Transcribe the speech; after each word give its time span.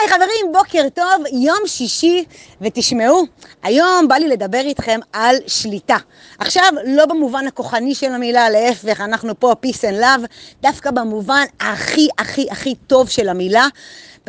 היי 0.00 0.08
חברים, 0.08 0.52
בוקר 0.52 0.88
טוב, 0.94 1.24
יום 1.32 1.58
שישי, 1.66 2.24
ותשמעו, 2.60 3.22
היום 3.62 4.08
בא 4.08 4.14
לי 4.14 4.28
לדבר 4.28 4.60
איתכם 4.60 5.00
על 5.12 5.36
שליטה. 5.46 5.96
עכשיו, 6.38 6.72
לא 6.86 7.06
במובן 7.06 7.46
הכוחני 7.46 7.94
של 7.94 8.12
המילה, 8.12 8.50
להפך, 8.50 9.00
אנחנו 9.00 9.40
פה 9.40 9.54
peace 9.66 9.80
and 9.80 10.02
love, 10.02 10.26
דווקא 10.62 10.90
במובן 10.90 11.44
הכי 11.60 12.08
הכי 12.18 12.46
הכי 12.50 12.74
טוב 12.74 13.08
של 13.08 13.28
המילה, 13.28 13.66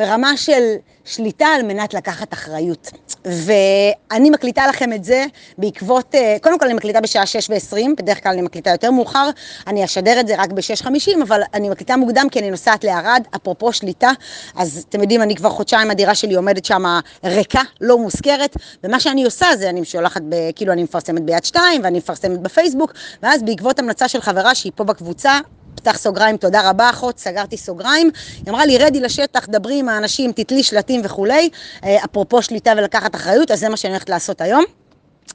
ברמה 0.02 0.36
של 0.36 0.74
שליטה 1.04 1.46
על 1.46 1.62
מנת 1.62 1.94
לקחת 1.94 2.32
אחריות. 2.32 2.90
ואני 3.24 4.30
מקליטה 4.30 4.66
לכם 4.66 4.92
את 4.92 5.04
זה 5.04 5.24
בעקבות, 5.58 6.14
אה, 6.14 6.36
קודם 6.42 6.58
כל 6.58 6.64
אני 6.64 6.74
מקליטה 6.74 7.00
בשעה 7.00 7.26
6 7.26 7.50
ו-20, 7.50 7.76
בדרך 7.98 8.22
כלל 8.22 8.32
אני 8.32 8.42
מקליטה 8.42 8.70
יותר 8.70 8.90
מאוחר, 8.90 9.30
אני 9.66 9.84
אשדר 9.84 10.20
את 10.20 10.26
זה 10.26 10.34
רק 10.38 10.52
ב-6.50, 10.52 11.22
אבל 11.22 11.42
אני 11.54 11.68
מקליטה 11.68 11.96
מוקדם 11.96 12.26
כי 12.30 12.38
אני 12.38 12.50
נוסעת 12.50 12.84
לערד, 12.84 13.22
אפרופו 13.36 13.72
שליטה, 13.72 14.10
אז 14.56 14.84
אתם 14.88 15.00
יודעים, 15.00 15.22
אני 15.22 15.36
כבר 15.36 15.50
חודשיים, 15.50 15.90
הדירה 15.90 16.14
שלי 16.14 16.34
עומדת 16.34 16.64
שם 16.64 16.84
ריקה, 17.24 17.62
לא 17.80 17.98
מוזכרת, 17.98 18.56
ומה 18.84 19.00
שאני 19.00 19.24
עושה 19.24 19.46
זה 19.58 19.70
אני 19.70 19.84
שולחת, 19.84 20.22
ב, 20.28 20.34
כאילו 20.56 20.72
אני 20.72 20.82
מפרסמת 20.82 21.22
ביד 21.22 21.44
שתיים, 21.44 21.80
ואני 21.84 21.98
מפרסמת 21.98 22.40
בפייסבוק, 22.40 22.92
ואז 23.22 23.42
בעקבות 23.42 23.78
המלצה 23.78 24.08
של 24.08 24.20
חברה 24.20 24.54
שהיא 24.54 24.72
פה 24.74 24.84
בקבוצה, 24.84 25.38
פתח 25.74 25.98
סוגריים, 25.98 26.36
תודה 26.36 26.70
רבה 26.70 26.90
אחות, 26.90 27.18
סגרתי 27.18 27.56
סוגריים. 27.56 28.10
היא 28.36 28.44
אמרה 28.48 28.66
לי, 28.66 28.78
רדי 28.78 29.00
לשטח, 29.00 29.46
דברי 29.48 29.78
עם 29.78 29.88
האנשים, 29.88 30.32
תתלי 30.32 30.62
שלטים 30.62 31.00
וכולי. 31.04 31.50
אה, 31.84 32.04
אפרופו 32.04 32.42
שליטה 32.42 32.72
ולקחת 32.76 33.14
אחריות, 33.14 33.50
אז 33.50 33.60
זה 33.60 33.68
מה 33.68 33.76
שאני 33.76 33.92
הולכת 33.92 34.08
לעשות 34.08 34.40
היום. 34.40 34.64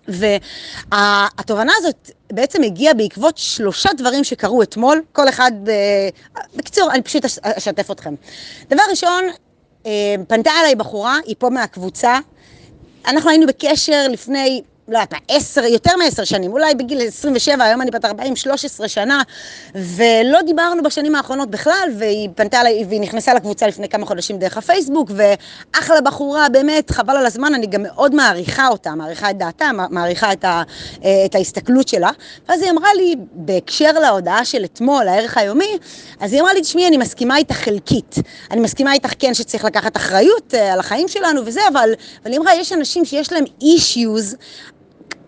והתובנה 0.07 1.73
הזאת 1.77 2.11
בעצם 2.33 2.63
הגיעה 2.63 2.93
בעקבות 2.93 3.37
שלושה 3.37 3.89
דברים 3.97 4.23
שקרו 4.23 4.63
אתמול, 4.63 5.01
כל 5.11 5.29
אחד. 5.29 5.51
בקיצור, 6.55 6.91
אני 6.91 7.01
פשוט 7.01 7.25
אשתף 7.41 7.91
אתכם. 7.91 8.15
דבר 8.69 8.83
ראשון, 8.89 9.23
אה, 9.85 10.15
פנתה 10.27 10.51
אליי 10.61 10.75
בחורה, 10.75 11.17
היא 11.25 11.35
פה 11.39 11.49
מהקבוצה, 11.49 12.19
אנחנו 13.07 13.29
היינו 13.29 13.47
בקשר 13.47 14.07
לפני 14.09 14.61
לא 14.87 14.97
יודעת 14.97 15.13
מה, 15.13 15.19
עשר, 15.27 15.63
יותר 15.63 15.95
מעשר 15.97 16.23
שנים, 16.23 16.51
אולי 16.51 16.75
בגיל 16.75 17.01
27, 17.07 17.63
היום 17.63 17.81
אני 17.81 17.91
בת 17.91 18.05
40, 18.05 18.35
13 18.35 18.87
שנה, 18.87 19.21
ולא 19.75 20.41
דיברנו 20.41 20.83
בשנים 20.83 21.15
האחרונות 21.15 21.51
בכלל, 21.51 21.89
והיא 21.97 22.29
פנתה 22.35 22.61
אליי, 22.61 22.85
והיא 22.89 23.01
נכנסה 23.01 23.33
לקבוצה 23.33 23.67
לפני 23.67 23.89
כמה 23.89 24.05
חודשים 24.05 24.39
דרך 24.39 24.57
הפייסבוק, 24.57 25.11
ואחלה 25.15 26.01
בחורה, 26.01 26.49
באמת, 26.49 26.91
חבל 26.91 27.17
על 27.17 27.25
הזמן, 27.25 27.53
אני 27.53 27.67
גם 27.67 27.83
מאוד 27.83 28.15
מעריכה 28.15 28.67
אותה, 28.67 28.95
מעריכה 28.95 29.29
את 29.29 29.37
דעתה, 29.37 29.71
מעריכה 29.89 30.33
את, 30.33 30.45
ה, 30.45 30.63
אה, 31.03 31.25
את 31.25 31.35
ההסתכלות 31.35 31.87
שלה, 31.87 32.09
ואז 32.49 32.61
היא 32.61 32.71
אמרה 32.71 32.89
לי, 32.93 33.15
בהקשר 33.31 33.91
להודעה 33.91 34.45
של 34.45 34.65
אתמול, 34.65 35.07
הערך 35.07 35.37
היומי, 35.37 35.77
אז 36.19 36.33
היא 36.33 36.41
אמרה 36.41 36.53
לי, 36.53 36.61
תשמעי, 36.61 36.87
אני 36.87 36.97
מסכימה 36.97 37.37
איתך 37.37 37.55
חלקית. 37.55 38.15
אני 38.51 38.61
מסכימה 38.61 38.93
איתך 38.93 39.13
כן 39.19 39.33
שצריך 39.33 39.65
לקחת 39.65 39.97
אחריות 39.97 40.53
אה, 40.53 40.73
על 40.73 40.79
החיים 40.79 41.07
שלנו 41.07 41.41
וזה, 41.45 41.61
אבל, 41.67 41.93
אבל 42.23 42.31
היא 42.31 42.39
אמרה, 42.39 42.55
יש 42.55 42.73
אנשים 42.73 43.05
שיש 43.05 43.33
להם 43.33 43.43
אישיוז, 43.61 44.35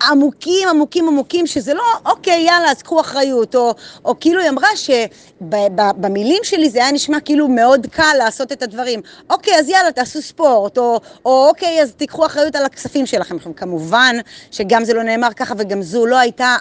עמוקים, 0.01 0.69
עמוקים, 0.69 1.07
עמוקים, 1.07 1.47
שזה 1.47 1.73
לא, 1.73 1.83
אוקיי, 2.05 2.41
יאללה, 2.41 2.71
אז 2.71 2.81
קחו 2.81 3.01
אחריות, 3.01 3.55
או, 3.55 3.73
או 4.05 4.19
כאילו 4.19 4.41
היא 4.41 4.49
אמרה 4.49 4.67
שבמילים 4.75 6.39
שלי 6.43 6.69
זה 6.69 6.79
היה 6.79 6.91
נשמע 6.91 7.19
כאילו 7.19 7.47
מאוד 7.47 7.87
קל 7.91 8.13
לעשות 8.17 8.51
את 8.51 8.63
הדברים. 8.63 9.01
אוקיי, 9.29 9.59
אז 9.59 9.69
יאללה, 9.69 9.91
תעשו 9.91 10.21
ספורט, 10.21 10.77
או, 10.77 10.99
או 11.25 11.47
אוקיי, 11.47 11.81
אז 11.81 11.93
תיקחו 11.93 12.25
אחריות 12.25 12.55
על 12.55 12.65
הכספים 12.65 13.05
שלכם. 13.05 13.37
כמובן 13.55 14.15
שגם 14.51 14.83
זה 14.83 14.93
לא 14.93 15.03
נאמר 15.03 15.33
ככה, 15.35 15.53
וגם 15.57 15.81
זו 15.81 16.05
לא 16.05 16.17
הייתה 16.17 16.55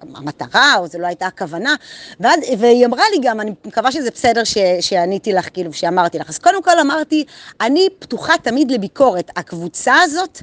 המטרה, 0.00 0.74
או 0.78 0.86
זו 0.86 0.98
לא 0.98 1.06
הייתה 1.06 1.26
הכוונה, 1.26 1.74
ועד, 2.20 2.40
והיא 2.58 2.86
אמרה 2.86 3.04
לי 3.12 3.18
גם, 3.22 3.40
אני 3.40 3.52
מקווה 3.64 3.92
שזה 3.92 4.10
בסדר 4.10 4.44
ש, 4.44 4.58
שעניתי 4.80 5.32
לך, 5.32 5.48
כאילו, 5.52 5.72
שאמרתי 5.72 6.18
לך. 6.18 6.28
אז 6.28 6.38
קודם 6.38 6.62
כל 6.62 6.78
אמרתי, 6.78 7.24
אני 7.60 7.88
פתוחה 7.98 8.32
תמיד 8.42 8.70
לביקורת. 8.70 9.30
הקבוצה 9.36 9.94
הזאת, 10.02 10.42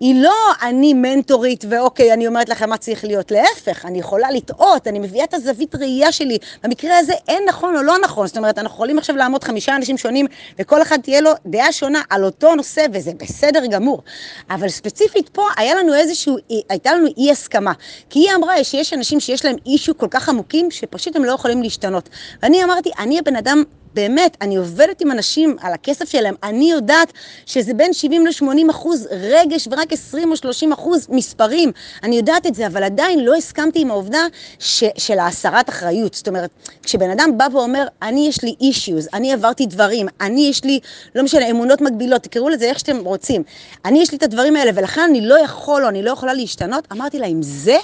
היא 0.00 0.22
לא 0.22 0.34
אני 0.62 0.94
מנטורית 0.94 1.64
ואוקיי, 1.68 2.12
אני 2.12 2.26
אומרת 2.26 2.48
לכם 2.48 2.70
מה 2.70 2.76
צריך 2.76 3.04
להיות. 3.04 3.30
להפך, 3.30 3.84
אני 3.84 3.98
יכולה 3.98 4.30
לטעות, 4.30 4.88
אני 4.88 4.98
מביאה 4.98 5.24
את 5.24 5.34
הזווית 5.34 5.74
ראייה 5.74 6.12
שלי. 6.12 6.38
במקרה 6.62 6.98
הזה 6.98 7.12
אין 7.28 7.42
נכון 7.48 7.76
או 7.76 7.82
לא 7.82 7.98
נכון. 7.98 8.26
זאת 8.26 8.36
אומרת, 8.36 8.58
אנחנו 8.58 8.74
יכולים 8.74 8.98
עכשיו 8.98 9.16
לעמוד 9.16 9.44
חמישה 9.44 9.76
אנשים 9.76 9.98
שונים, 9.98 10.26
וכל 10.58 10.82
אחד 10.82 10.98
תהיה 11.00 11.20
לו 11.20 11.30
דעה 11.46 11.72
שונה 11.72 12.02
על 12.10 12.24
אותו 12.24 12.54
נושא, 12.54 12.86
וזה 12.92 13.12
בסדר 13.16 13.66
גמור. 13.66 14.02
אבל 14.50 14.68
ספציפית 14.68 15.28
פה, 15.28 15.48
היה 15.56 15.74
לנו 15.74 15.94
איזשהו, 15.94 16.36
הייתה 16.68 16.94
לנו 16.94 17.06
אי 17.18 17.30
הסכמה. 17.30 17.72
כי 18.10 18.18
היא 18.18 18.34
אמרה 18.34 18.64
שיש 18.64 18.94
אנשים 19.00 19.20
שיש 19.20 19.44
להם 19.44 19.56
אישו 19.66 19.98
כל 19.98 20.06
כך 20.10 20.28
עמוקים, 20.28 20.70
שפשוט 20.70 21.16
הם 21.16 21.24
לא 21.24 21.32
יכולים 21.32 21.62
להשתנות. 21.62 22.08
ואני 22.42 22.64
אמרתי, 22.64 22.90
אני 22.98 23.18
הבן 23.18 23.36
אדם 23.36 23.62
באמת, 23.94 24.36
אני 24.40 24.56
עובדת 24.56 25.00
עם 25.00 25.10
אנשים 25.10 25.56
על 25.60 25.72
הכסף 25.72 26.08
שלהם, 26.08 26.34
אני 26.42 26.70
יודעת 26.70 27.12
שזה 27.46 27.74
בין 27.74 27.92
70 27.92 28.26
ל-80 28.26 28.70
אחוז 28.70 29.08
רגש 29.10 29.68
ורק 29.70 29.92
20 29.92 30.30
או 30.30 30.36
30 30.36 30.72
אחוז 30.72 31.06
מספרים, 31.10 31.72
אני 32.02 32.16
יודעת 32.16 32.46
את 32.46 32.54
זה, 32.54 32.66
אבל 32.66 32.82
עדיין 32.82 33.24
לא 33.24 33.34
הסכמתי 33.34 33.80
עם 33.80 33.90
העובדה 33.90 34.26
ש, 34.58 34.84
של 34.98 35.18
ההסרת 35.18 35.68
אחריות. 35.68 36.14
זאת 36.14 36.28
אומרת, 36.28 36.50
כשבן 36.82 37.10
אדם 37.10 37.38
בא 37.38 37.46
ואומר, 37.52 37.86
אני 38.02 38.28
יש 38.28 38.42
לי 38.42 38.54
אישיוז, 38.60 39.08
אני 39.14 39.32
עברתי 39.32 39.66
דברים, 39.66 40.06
אני 40.20 40.48
יש 40.50 40.64
לי, 40.64 40.80
לא 41.14 41.22
משנה, 41.22 41.50
אמונות 41.50 41.80
מגבילות, 41.80 42.22
תקראו 42.22 42.48
לזה 42.48 42.64
איך 42.64 42.78
שאתם 42.78 43.04
רוצים, 43.04 43.42
אני 43.84 44.02
יש 44.02 44.10
לי 44.10 44.16
את 44.18 44.22
הדברים 44.22 44.56
האלה, 44.56 44.70
ולכן 44.74 45.00
אני 45.00 45.20
לא 45.20 45.38
יכול 45.38 45.84
או 45.84 45.88
אני 45.88 46.02
לא 46.02 46.10
יכולה 46.10 46.34
להשתנות, 46.34 46.88
אמרתי 46.92 47.18
לה, 47.18 47.26
עם 47.26 47.42
זה 47.42 47.76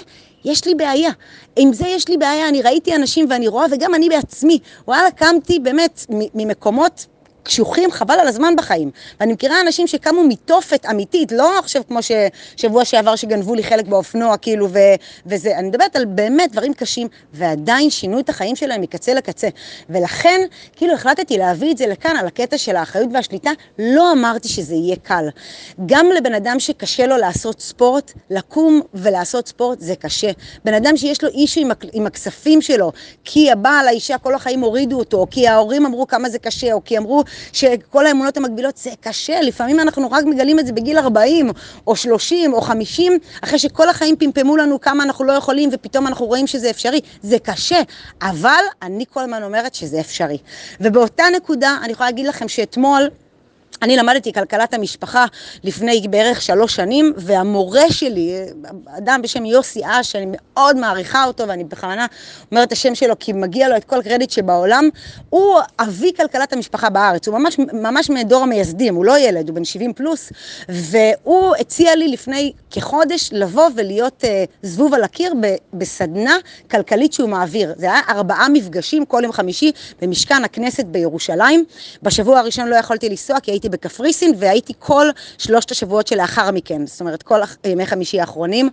יש 0.45 0.65
לי 0.65 0.75
בעיה. 0.75 1.11
עם 1.55 1.73
זה 1.73 1.87
יש 1.87 2.07
לי 2.09 2.17
בעיה, 2.17 2.49
אני 2.49 2.61
ראיתי 2.61 2.95
אנשים 2.95 3.25
ואני 3.29 3.47
רואה, 3.47 3.65
וגם 3.71 3.95
אני 3.95 4.09
בעצמי, 4.09 4.59
וואלה, 4.87 5.11
קמתי 5.11 5.59
באמת 5.59 6.05
ממקומות 6.09 7.05
קשוחים, 7.47 7.91
חבל 7.91 8.19
על 8.19 8.27
הזמן 8.27 8.55
בחיים. 8.57 8.91
ואני 9.19 9.33
מכירה 9.33 9.61
אנשים 9.61 9.87
שקמו 9.87 10.23
מתופת 10.23 10.85
אמיתית, 10.89 11.31
לא 11.31 11.59
עכשיו 11.59 11.81
כמו 11.87 11.99
ששבוע 12.01 12.85
שעבר 12.85 13.15
שגנבו 13.15 13.55
לי 13.55 13.63
חלק 13.63 13.87
באופנוע, 13.87 14.37
כאילו, 14.37 14.67
ו, 14.69 14.79
וזה, 15.25 15.57
אני 15.57 15.67
מדברת 15.67 15.95
על 15.95 16.05
באמת 16.05 16.51
דברים 16.51 16.73
קשים, 16.73 17.07
ועדיין 17.33 17.89
שינו 17.89 18.19
את 18.19 18.29
החיים 18.29 18.55
שלהם 18.55 18.81
מקצה 18.81 19.13
לקצה. 19.13 19.47
ולכן, 19.89 20.41
כאילו, 20.75 20.93
החלטתי 20.93 21.37
להביא 21.37 21.71
את 21.71 21.77
זה 21.77 21.87
לכאן, 21.87 22.17
על 22.17 22.27
הקטע 22.27 22.57
של 22.57 22.75
האחריות 22.75 23.09
והשליטה, 23.13 23.51
לא 23.79 24.11
אמרתי 24.11 24.47
שזה 24.47 24.75
יהיה 24.75 24.95
קל. 24.95 25.29
גם 25.85 26.05
לבן 26.17 26.33
אדם 26.33 26.59
שקשה 26.59 27.07
לו 27.07 27.17
לעשות 27.17 27.61
ספורט, 27.61 28.11
לקום 28.29 28.81
ולעשות 28.93 29.47
ספורט 29.47 29.79
זה 29.79 29.95
קשה. 29.95 30.31
בן 30.65 30.73
אדם 30.73 30.97
שיש 30.97 31.23
לו 31.23 31.29
אישו 31.29 31.61
עם, 31.61 31.71
עם 31.93 32.07
הכספים 32.07 32.61
שלו, 32.61 32.91
כי 33.23 33.51
הבעל, 33.51 33.87
האישה 33.87 34.17
כל 34.17 34.35
החיים 34.35 34.59
הורידו 34.59 34.99
אותו, 34.99 35.17
או 35.17 35.27
כי 35.31 35.47
ההורים 35.47 35.85
אמרו 35.85 36.07
כמה 36.07 36.29
זה 36.29 36.39
קשה, 36.39 36.73
או 36.73 36.83
כי 36.83 36.97
אמרו 36.97 37.23
שכל 37.53 38.05
האמונות 38.05 38.37
המקבילות 38.37 38.77
זה 38.77 38.89
קשה, 39.01 39.41
לפעמים 39.41 39.79
אנחנו 39.79 40.11
רק 40.11 40.25
מגלים 40.25 40.59
את 40.59 40.67
זה 40.67 40.73
בגיל 40.73 40.97
40 40.97 41.51
או 41.87 41.95
30 41.95 42.53
או 42.53 42.61
50, 42.61 43.13
אחרי 43.41 43.59
שכל 43.59 43.89
החיים 43.89 44.15
פמפמו 44.15 44.57
לנו 44.57 44.81
כמה 44.81 45.03
אנחנו 45.03 45.25
לא 45.25 45.33
יכולים 45.33 45.69
ופתאום 45.73 46.07
אנחנו 46.07 46.25
רואים 46.25 46.47
שזה 46.47 46.69
אפשרי. 46.69 47.01
זה 47.21 47.39
קשה, 47.39 47.81
אבל 48.21 48.63
אני 48.81 49.05
כל 49.13 49.21
הזמן 49.21 49.43
אומרת 49.43 49.75
שזה 49.75 49.99
אפשרי. 49.99 50.37
ובאותה 50.81 51.23
נקודה 51.35 51.77
אני 51.83 51.91
יכולה 51.91 52.09
להגיד 52.09 52.25
לכם 52.27 52.47
שאתמול 52.47 53.09
אני 53.81 53.97
למדתי 53.97 54.33
כלכלת 54.33 54.73
המשפחה 54.73 55.25
לפני 55.63 56.05
בערך 56.09 56.41
שלוש 56.41 56.75
שנים, 56.75 57.13
והמורה 57.17 57.89
שלי, 57.89 58.35
אדם 58.97 59.21
בשם 59.23 59.45
יוסי 59.45 59.81
אש, 59.85 60.11
שאני 60.11 60.25
מאוד 60.31 60.77
מעריכה 60.77 61.25
אותו, 61.25 61.47
ואני 61.47 61.63
בכוונה 61.63 62.05
אומרת 62.51 62.67
את 62.67 62.71
השם 62.71 62.95
שלו 62.95 63.19
כי 63.19 63.33
מגיע 63.33 63.69
לו 63.69 63.77
את 63.77 63.83
כל 63.83 63.99
הקרדיט 63.99 64.29
שבעולם, 64.29 64.89
הוא 65.29 65.59
אבי 65.79 66.11
כלכלת 66.17 66.53
המשפחה 66.53 66.89
בארץ, 66.89 67.27
הוא 67.27 67.39
ממש, 67.39 67.57
ממש 67.73 68.09
מדור 68.09 68.43
המייסדים, 68.43 68.95
הוא 68.95 69.05
לא 69.05 69.19
ילד, 69.19 69.49
הוא 69.49 69.55
בן 69.55 69.63
70 69.63 69.93
פלוס, 69.93 70.31
והוא 70.69 71.55
הציע 71.55 71.95
לי 71.95 72.07
לפני 72.07 72.51
כחודש 72.71 73.29
לבוא 73.33 73.69
ולהיות 73.75 74.23
uh, 74.23 74.27
זבוב 74.61 74.93
על 74.93 75.03
הקיר 75.03 75.33
ב, 75.41 75.55
בסדנה 75.73 76.37
כלכלית 76.71 77.13
שהוא 77.13 77.29
מעביר. 77.29 77.73
זה 77.77 77.85
היה 77.85 77.99
ארבעה 78.09 78.49
מפגשים 78.49 79.05
כל 79.05 79.21
יום 79.23 79.31
חמישי 79.31 79.71
במשכן 80.01 80.43
הכנסת 80.43 80.85
בירושלים. 80.85 81.65
בשבוע 82.03 82.39
הראשון 82.39 82.67
לא 82.67 82.75
יכולתי 82.75 83.09
לנסוע 83.09 83.39
כי 83.39 83.51
הייתי 83.57 83.69
בקפריסין 83.69 84.33
והייתי 84.37 84.73
כל 84.79 85.07
שלושת 85.37 85.71
השבועות 85.71 86.07
שלאחר 86.07 86.51
מכן, 86.51 86.87
זאת 86.87 86.99
אומרת 86.99 87.23
כל 87.23 87.39
ימי 87.65 87.85
חמישי 87.85 88.19
האחרונים, 88.19 88.69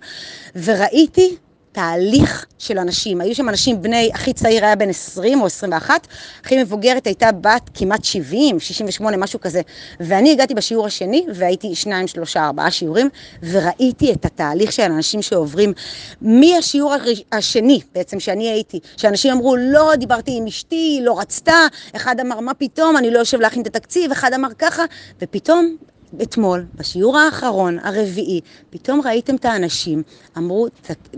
וראיתי 0.63 1.35
תהליך 1.75 2.45
של 2.59 2.79
אנשים. 2.79 3.21
היו 3.21 3.35
שם 3.35 3.49
אנשים 3.49 3.81
בני, 3.81 4.09
הכי 4.13 4.33
צעיר 4.33 4.65
היה 4.65 4.75
בן 4.75 4.89
20 4.89 5.41
או 5.41 5.45
21, 5.45 6.07
הכי 6.43 6.63
מבוגרת 6.63 7.07
הייתה 7.07 7.31
בת 7.31 7.69
כמעט 7.73 8.03
70, 8.03 8.59
68, 8.59 9.17
משהו 9.17 9.41
כזה. 9.41 9.61
ואני 9.99 10.31
הגעתי 10.31 10.53
בשיעור 10.53 10.85
השני, 10.85 11.25
והייתי 11.33 11.75
שניים, 11.75 12.07
שלושה, 12.07 12.45
ארבעה 12.45 12.71
שיעורים, 12.71 13.09
וראיתי 13.43 14.13
את 14.13 14.25
התהליך 14.25 14.71
של 14.71 14.83
אנשים 14.83 15.21
שעוברים 15.21 15.73
מהשיעור 16.21 16.93
השני, 17.31 17.81
בעצם, 17.95 18.19
שאני 18.19 18.49
הייתי, 18.49 18.79
שאנשים 18.97 19.31
אמרו, 19.31 19.55
לא, 19.55 19.95
דיברתי 19.95 20.37
עם 20.37 20.47
אשתי, 20.47 20.75
היא 20.75 21.01
לא 21.01 21.19
רצתה, 21.19 21.67
אחד 21.95 22.19
אמר, 22.19 22.39
מה 22.39 22.53
פתאום, 22.53 22.97
אני 22.97 23.11
לא 23.11 23.19
יושב 23.19 23.39
להכין 23.39 23.61
את 23.61 23.67
התקציב, 23.67 24.11
אחד 24.11 24.33
אמר 24.33 24.49
ככה, 24.59 24.83
ופתאום 25.21 25.75
אתמול, 26.21 26.65
בשיעור 26.75 27.17
האחרון, 27.17 27.79
הרביעי, 27.83 28.41
פתאום 28.69 29.01
ראיתם 29.05 29.35
את 29.35 29.45
האנשים, 29.45 30.03
אמרו, 30.37 30.67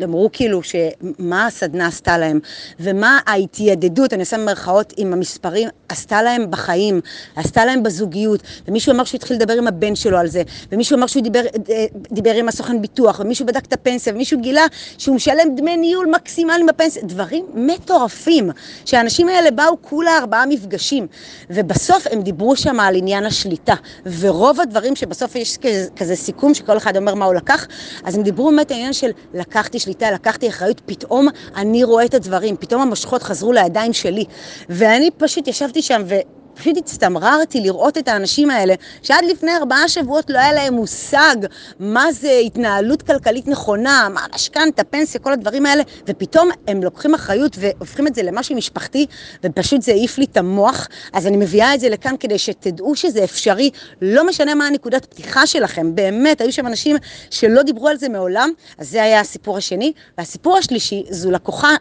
אמרו 0.03 0.29
כאילו 0.33 0.61
שמה 0.63 1.45
הסדנה 1.45 1.87
עשתה 1.87 2.17
להם, 2.17 2.39
ומה 2.79 3.19
ההתיידדות, 3.27 4.13
אני 4.13 4.21
עושה 4.21 4.37
במרכאות 4.37 4.93
עם 4.97 5.13
המספרים, 5.13 5.69
עשתה 5.89 6.21
להם 6.21 6.51
בחיים, 6.51 7.01
עשתה 7.35 7.65
להם 7.65 7.83
בזוגיות, 7.83 8.41
ומישהו 8.67 8.93
אמר 8.93 9.03
שהוא 9.03 9.17
התחיל 9.17 9.37
לדבר 9.37 9.53
עם 9.53 9.67
הבן 9.67 9.95
שלו 9.95 10.17
על 10.17 10.27
זה, 10.27 10.43
ומישהו 10.71 10.97
אמר 10.97 11.07
שהוא 11.07 11.23
דיבר, 11.23 11.43
אה, 11.69 11.85
דיבר 12.11 12.33
עם 12.33 12.47
הסוכן 12.47 12.81
ביטוח, 12.81 13.19
ומישהו 13.19 13.45
בדק 13.45 13.65
את 13.65 13.73
הפנסיה, 13.73 14.13
ומישהו 14.13 14.41
גילה 14.41 14.65
שהוא 14.97 15.15
משלם 15.15 15.55
דמי 15.55 15.77
ניהול 15.77 16.07
מקסימליים 16.15 16.65
בפנסיה, 16.65 17.03
דברים 17.03 17.45
מטורפים, 17.53 18.49
שהאנשים 18.85 19.29
האלה 19.29 19.51
באו 19.51 19.77
כולה 19.81 20.17
ארבעה 20.17 20.45
מפגשים, 20.45 21.07
ובסוף 21.49 22.07
הם 22.11 22.21
דיברו 22.21 22.55
שם 22.55 22.79
על 22.79 22.95
עניין 22.95 23.25
השליטה, 23.25 23.75
ורוב 24.19 24.59
הדברים 24.61 24.86
שבסוף 24.95 25.35
יש 25.35 25.57
כזה, 25.57 25.87
כזה 25.95 26.15
סיכום 26.15 26.53
שכל 26.53 26.77
אחד 26.77 26.97
אומר 26.97 27.15
מה 27.15 27.25
הוא 27.25 27.33
לקח, 27.33 27.67
אז 28.03 28.15
הם 28.15 28.23
דיברו 28.23 28.49
באמת 28.49 28.71
העניין 28.71 28.93
של 28.93 29.11
לקחתי 29.33 29.79
שליטה, 29.79 30.11
לקחתי 30.11 30.49
אחריות, 30.49 30.81
פתאום 30.85 31.27
אני 31.55 31.83
רואה 31.83 32.05
את 32.05 32.13
הדברים, 32.13 32.57
פתאום 32.57 32.81
המושכות 32.81 33.23
חזרו 33.23 33.53
לידיים 33.53 33.93
שלי, 33.93 34.25
ואני 34.69 35.09
פשוט 35.17 35.47
ישבתי 35.47 35.81
שם 35.81 36.01
ו... 36.05 36.15
פשוט 36.57 36.77
הצטמררתי 36.77 37.61
לראות 37.61 37.97
את 37.97 38.07
האנשים 38.07 38.49
האלה, 38.49 38.73
שעד 39.03 39.25
לפני 39.25 39.51
ארבעה 39.55 39.87
שבועות 39.87 40.29
לא 40.29 40.37
היה 40.37 40.53
להם 40.53 40.73
מושג 40.73 41.35
מה 41.79 42.11
זה 42.11 42.41
התנהלות 42.45 43.01
כלכלית 43.01 43.47
נכונה, 43.47 44.07
מה 44.13 44.21
המשכנתה, 44.31 44.83
פנסיה, 44.83 45.21
כל 45.21 45.33
הדברים 45.33 45.65
האלה, 45.65 45.83
ופתאום 46.07 46.49
הם 46.67 46.83
לוקחים 46.83 47.13
אחריות 47.13 47.57
והופכים 47.59 48.07
את 48.07 48.15
זה 48.15 48.23
למשהו 48.23 48.55
משפחתי, 48.55 49.05
ופשוט 49.43 49.81
זה 49.81 49.91
העיף 49.91 50.17
לי 50.17 50.25
את 50.25 50.37
המוח. 50.37 50.87
אז 51.13 51.27
אני 51.27 51.37
מביאה 51.37 51.73
את 51.73 51.79
זה 51.79 51.89
לכאן 51.89 52.15
כדי 52.19 52.37
שתדעו 52.37 52.95
שזה 52.95 53.23
אפשרי, 53.23 53.69
לא 54.01 54.27
משנה 54.27 54.55
מה 54.55 54.67
הנקודת 54.67 55.05
פתיחה 55.05 55.47
שלכם, 55.47 55.95
באמת, 55.95 56.41
היו 56.41 56.51
שם 56.53 56.67
אנשים 56.67 56.95
שלא 57.29 57.61
דיברו 57.61 57.87
על 57.87 57.97
זה 57.97 58.09
מעולם, 58.09 58.49
אז 58.77 58.89
זה 58.89 59.03
היה 59.03 59.19
הסיפור 59.19 59.57
השני. 59.57 59.93
והסיפור 60.17 60.57
השלישי, 60.57 61.03
זו 61.09 61.31
לקוחה 61.31 61.75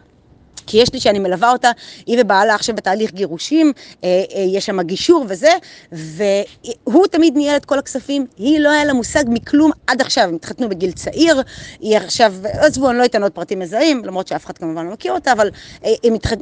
כי 0.67 0.77
יש 0.77 0.93
לי 0.93 0.99
שאני 0.99 1.19
מלווה 1.19 1.51
אותה, 1.51 1.71
היא 2.05 2.17
ובעלה 2.21 2.55
עכשיו 2.55 2.75
בתהליך 2.75 3.13
גירושים, 3.13 3.73
אה, 4.03 4.23
אה, 4.35 4.41
יש 4.41 4.65
שם 4.65 4.81
גישור 4.81 5.25
וזה, 5.27 5.51
והוא 5.91 7.07
תמיד 7.07 7.37
ניהל 7.37 7.57
את 7.57 7.65
כל 7.65 7.79
הכספים, 7.79 8.25
היא 8.37 8.59
לא 8.59 8.69
היה 8.69 8.85
לה 8.85 8.93
מושג 8.93 9.23
מכלום 9.27 9.71
עד 9.87 10.01
עכשיו, 10.01 10.23
הם 10.23 10.35
התחתנו 10.35 10.69
בגיל 10.69 10.91
צעיר, 10.91 11.41
היא 11.79 11.97
עכשיו, 11.97 12.33
עזבו, 12.43 12.89
אני 12.89 12.97
לא 12.97 13.05
אתן 13.05 13.23
עוד 13.23 13.31
פרטים 13.31 13.59
מזהים, 13.59 14.05
למרות 14.05 14.27
שאף 14.27 14.45
אחד 14.45 14.57
כמובן 14.57 14.85
לא 14.85 14.93
מכיר 14.93 15.13
אותה, 15.13 15.31
אבל 15.31 15.49
אה, 15.85 15.93
הם 16.03 16.13
התחת, 16.13 16.37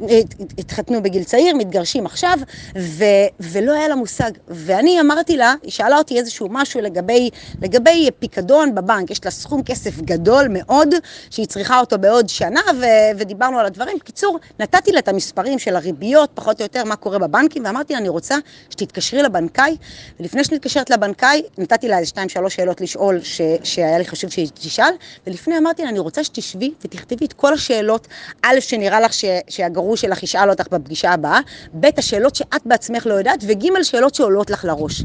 התחתנו 0.58 1.02
בגיל 1.02 1.24
צעיר, 1.24 1.56
מתגרשים 1.56 2.06
עכשיו, 2.06 2.38
ו, 2.78 3.04
ולא 3.40 3.72
היה 3.72 3.88
לה 3.88 3.94
מושג. 3.94 4.30
ואני 4.48 5.00
אמרתי 5.00 5.36
לה, 5.36 5.54
היא 5.62 5.70
שאלה 5.70 5.98
אותי 5.98 6.18
איזשהו 6.18 6.48
משהו 6.50 6.80
לגבי, 6.80 7.30
לגבי 7.62 8.10
פיקדון 8.18 8.74
בבנק, 8.74 9.10
יש 9.10 9.24
לה 9.24 9.30
סכום 9.30 9.62
כסף 9.62 10.00
גדול 10.00 10.46
מאוד, 10.50 10.94
שהיא 11.30 11.46
צריכה 11.46 11.80
אותו 11.80 11.98
בעוד 11.98 12.28
שנה, 12.28 12.60
ו, 12.80 12.84
ודיברנו 13.18 13.58
על 13.58 13.66
הדברים. 13.66 13.98
בקיצור, 14.16 14.38
נתתי 14.60 14.92
לה 14.92 14.98
את 14.98 15.08
המספרים 15.08 15.58
של 15.58 15.76
הריביות, 15.76 16.30
פחות 16.34 16.60
או 16.60 16.64
יותר 16.64 16.84
מה 16.84 16.96
קורה 16.96 17.18
בבנקים, 17.18 17.64
ואמרתי 17.64 17.92
לה, 17.92 17.98
אני 17.98 18.08
רוצה 18.08 18.36
שתתקשרי 18.70 19.22
לבנקאי, 19.22 19.76
ולפני 20.20 20.44
שאני 20.44 20.56
מתקשרת 20.56 20.90
לבנקאי, 20.90 21.42
נתתי 21.58 21.88
לה 21.88 21.98
איזה 21.98 22.08
שתיים, 22.08 22.28
שלוש 22.28 22.54
שאלות 22.54 22.80
לשאול, 22.80 23.20
ש... 23.22 23.40
שהיה 23.64 23.98
לי 23.98 24.04
חשוב 24.04 24.30
שהיא 24.30 24.48
תשאל, 24.54 24.94
ולפני 25.26 25.58
אמרתי 25.58 25.82
לה, 25.82 25.88
אני 25.88 25.98
רוצה 25.98 26.24
שתשבי 26.24 26.72
ותכתבי 26.84 27.24
את 27.24 27.32
כל 27.32 27.54
השאלות, 27.54 28.08
א', 28.42 28.60
שנראה 28.60 29.00
לך 29.00 29.12
ש... 29.12 29.24
שהגרוש 29.48 30.00
שלך 30.00 30.22
ישאל 30.22 30.50
אותך 30.50 30.68
בפגישה 30.70 31.10
הבאה, 31.10 31.40
ב', 31.80 31.86
השאלות 31.98 32.34
שאת 32.34 32.62
בעצמך 32.66 33.06
לא 33.06 33.14
יודעת, 33.14 33.44
וג', 33.46 33.82
שאלות 33.82 34.14
שעולות 34.14 34.50
לך 34.50 34.64
לראש. 34.64 35.04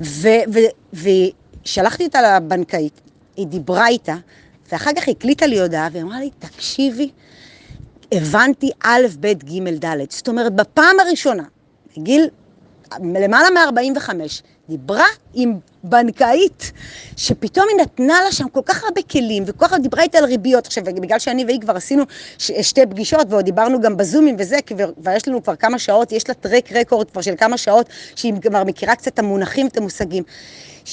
ו... 0.00 0.28
ו... 0.54 0.58
ושלחתי 1.64 2.04
אותה 2.04 2.36
לבנקאית, 2.36 3.00
היא 3.36 3.46
דיברה 3.46 3.88
איתה, 3.88 4.14
ואחר 4.72 4.90
כך 4.96 5.08
הקליטה 5.08 5.46
לי 5.46 5.60
הודעה, 5.60 5.88
והיא 5.92 6.02
אמרה 6.02 6.20
לי, 6.20 6.30
תקשיבי, 6.38 7.10
הבנתי 8.16 8.70
א', 8.84 9.06
ב', 9.20 9.26
ג', 9.26 9.84
ד'. 9.84 9.96
זאת 10.10 10.28
אומרת, 10.28 10.54
בפעם 10.54 11.00
הראשונה, 11.00 11.42
בגיל 11.96 12.28
למעלה 13.00 13.48
מ-45, 13.50 14.08
דיברה 14.68 15.06
עם 15.34 15.54
בנקאית, 15.84 16.72
שפתאום 17.16 17.66
היא 17.70 17.82
נתנה 17.82 18.22
לה 18.24 18.32
שם 18.32 18.48
כל 18.48 18.60
כך 18.66 18.84
הרבה 18.84 19.02
כלים, 19.02 19.42
וכל 19.46 19.68
כך 19.68 19.74
דיברה 19.82 20.02
איתה 20.02 20.18
על 20.18 20.24
ריביות. 20.24 20.66
עכשיו, 20.66 20.84
בגלל 20.84 21.18
שאני 21.18 21.44
והיא 21.44 21.60
כבר 21.60 21.76
עשינו 21.76 22.04
ש- 22.38 22.52
שתי 22.52 22.86
פגישות, 22.86 23.26
ועוד 23.30 23.44
דיברנו 23.44 23.80
גם 23.80 23.96
בזומים 23.96 24.36
וזה, 24.38 24.56
כבר, 24.66 24.90
ויש 24.98 25.28
לנו 25.28 25.42
כבר 25.42 25.56
כמה 25.56 25.78
שעות, 25.78 26.12
יש 26.12 26.28
לה 26.28 26.34
טרק 26.34 26.72
רקורד 26.72 27.10
כבר 27.10 27.20
של 27.20 27.34
כמה 27.36 27.58
שעות, 27.58 27.86
שהיא 28.16 28.32
כבר 28.42 28.64
מכירה 28.64 28.96
קצת 28.96 29.08
את 29.08 29.18
המונחים, 29.18 29.66
את 29.66 29.76
המושגים. 29.76 30.22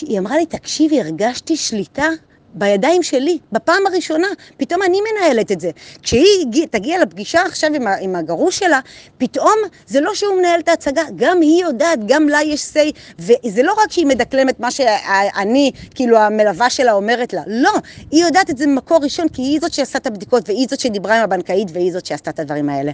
היא 0.01 0.19
אמרה 0.19 0.37
לי, 0.37 0.45
תקשיבי, 0.45 1.01
הרגשתי 1.01 1.57
שליטה 1.57 2.07
בידיים 2.53 3.03
שלי, 3.03 3.37
בפעם 3.51 3.87
הראשונה, 3.87 4.27
פתאום 4.57 4.83
אני 4.83 4.97
מנהלת 5.11 5.51
את 5.51 5.59
זה. 5.61 5.69
כשהיא 6.03 6.67
תגיע 6.71 7.01
לפגישה 7.01 7.41
עכשיו 7.41 7.69
עם, 7.75 7.87
עם 8.01 8.15
הגרוש 8.15 8.59
שלה, 8.59 8.79
פתאום 9.17 9.55
זה 9.87 10.01
לא 10.01 10.15
שהוא 10.15 10.37
מנהל 10.37 10.59
את 10.59 10.69
ההצגה, 10.69 11.03
גם 11.15 11.41
היא 11.41 11.63
יודעת, 11.63 11.99
גם 12.05 12.29
לה 12.29 12.43
יש 12.43 12.61
say, 12.61 12.91
וזה 13.19 13.63
לא 13.63 13.73
רק 13.83 13.91
שהיא 13.91 14.05
מדקלמת 14.05 14.59
מה 14.59 14.71
שאני, 14.71 15.71
כאילו 15.95 16.17
המלווה 16.17 16.69
שלה 16.69 16.93
אומרת 16.93 17.33
לה, 17.33 17.41
לא, 17.47 17.71
היא 18.11 18.23
יודעת 18.23 18.49
את 18.49 18.57
זה 18.57 18.67
ממקור 18.67 18.99
ראשון, 19.03 19.29
כי 19.29 19.41
היא 19.41 19.59
זאת 19.61 19.73
שעשתה 19.73 19.97
את 19.97 20.07
הבדיקות, 20.07 20.49
והיא 20.49 20.67
זאת 20.69 20.79
שדיברה 20.79 21.17
עם 21.17 21.23
הבנקאית, 21.23 21.67
והיא 21.73 21.93
זאת 21.93 22.05
שעשתה 22.05 22.29
את 22.31 22.39
הדברים 22.39 22.69
האלה. 22.69 22.91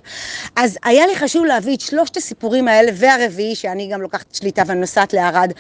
אז 0.56 0.78
היה 0.84 1.08
לי 1.08 1.16
חשוב 1.16 1.46
להביא 1.46 1.76
את 1.76 1.82
שלושת 1.82 2.18
הסיפורים 2.18 2.68
האלה, 2.68 2.92
והרביעי, 2.96 3.56
שאני 3.56 3.88
גם 3.88 4.02
לוקחת 4.02 4.36
שליטה 4.36 4.64
ואני 4.68 4.80
נוסעת 4.80 5.14
לערד. 5.14 5.52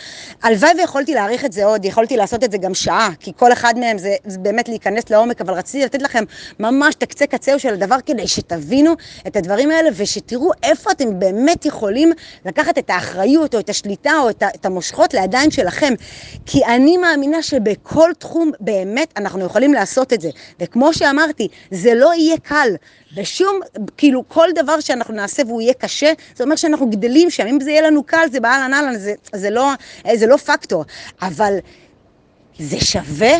הלוואי 0.43 0.71
ויכולתי 0.77 1.13
להעריך 1.13 1.45
את 1.45 1.53
זה 1.53 1.65
עוד, 1.65 1.85
יכולתי 1.85 2.17
לעשות 2.17 2.43
את 2.43 2.51
זה 2.51 2.57
גם 2.57 2.73
שעה, 2.73 3.09
כי 3.19 3.31
כל 3.35 3.53
אחד 3.53 3.73
מהם 3.88 3.98
זה, 3.98 4.16
זה 4.25 4.39
באמת 4.39 4.69
להיכנס 4.69 5.10
לעומק, 5.10 5.42
אבל 5.42 5.54
רציתי 5.54 5.86
לתת 5.86 6.01
לכם 6.01 6.24
ממש 6.60 6.95
את 6.95 7.04
הקצה 7.04 7.28
קצהו 7.28 7.60
של 7.60 7.74
הדבר 7.74 7.98
כדי 8.06 8.28
שתבינו 8.28 8.94
את 9.28 9.36
הדברים 9.36 9.72
האלה 9.72 9.89
ושתראו 9.95 10.51
איפה 10.63 10.92
אתם 10.92 11.19
באמת 11.19 11.66
יכולים 11.66 12.12
לקחת 12.45 12.78
את 12.78 12.89
האחריות 12.89 13.56
או 13.56 13.60
את 13.60 13.69
השליטה 13.69 14.12
או 14.19 14.30
את, 14.30 14.44
את 14.56 14.66
המושכות 14.66 15.13
לידיים 15.13 15.51
שלכם. 15.51 15.94
כי 16.45 16.66
אני 16.66 16.98
מאמינה 16.98 17.42
שבכל 17.42 18.12
תחום 18.19 18.51
באמת 18.60 19.13
אנחנו 19.18 19.45
יכולים 19.45 19.74
לעשות 19.74 20.13
את 20.13 20.22
זה. 20.22 20.30
וכמו 20.60 20.94
שאמרתי, 20.94 21.48
זה 21.72 21.94
לא 21.95 22.13
יהיה 22.13 22.38
קל. 22.38 22.69
בשום, 23.18 23.60
כאילו 23.98 24.24
כל 24.28 24.50
דבר 24.56 24.80
שאנחנו 24.80 25.13
נעשה 25.13 25.44
והוא 25.48 25.62
יהיה 25.62 25.74
קשה, 25.74 26.13
זה 26.36 26.44
אומר 26.44 26.56
שאנחנו 26.56 26.89
גדלים 26.89 27.30
שם. 27.30 27.48
אם 27.48 27.60
זה 27.62 27.72
יהיה 27.72 27.81
לנו 27.81 28.04
קל, 28.04 28.28
זה 28.31 28.39
באהלן 28.39 28.74
אהלן, 28.74 28.98
זה, 28.98 29.13
זה, 29.34 29.50
לא, 29.50 29.72
זה 30.16 30.28
לא 30.28 30.38
פקטור. 30.38 30.86
אבל 31.22 31.57
זה 32.60 32.80
שווה 32.80 33.38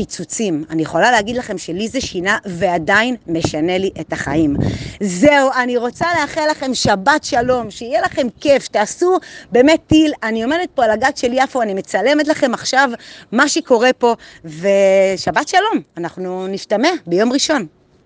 פיצוצים. 0.00 0.64
אני 0.70 0.82
יכולה 0.82 1.10
להגיד 1.10 1.36
לכם 1.36 1.58
שלי 1.58 1.88
זה 1.88 2.00
שינה 2.00 2.38
ועדיין 2.46 3.16
משנה 3.26 3.78
לי 3.78 3.90
את 4.00 4.12
החיים. 4.12 4.56
זהו, 5.00 5.50
אני 5.62 5.76
רוצה 5.76 6.06
לאחל 6.20 6.46
לכם 6.50 6.74
שבת 6.74 7.24
שלום, 7.24 7.70
שיהיה 7.70 8.00
לכם 8.00 8.26
כיף, 8.40 8.68
תעשו 8.68 9.18
באמת 9.52 9.80
טיל. 9.86 10.12
אני 10.22 10.42
עומדת 10.42 10.68
פה 10.74 10.84
על 10.84 10.90
הגג 10.90 11.10
של 11.16 11.32
יפו, 11.32 11.62
אני 11.62 11.74
מצלמת 11.74 12.28
לכם 12.28 12.54
עכשיו 12.54 12.90
מה 13.32 13.48
שקורה 13.48 13.92
פה, 13.92 14.14
ושבת 14.44 15.48
שלום, 15.48 15.80
אנחנו 15.96 16.46
נשתמע 16.46 16.88
ביום 17.06 17.32
ראשון. 17.32 17.79